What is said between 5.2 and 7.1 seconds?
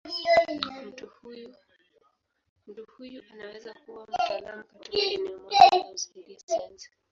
moja au zaidi ya sayansi.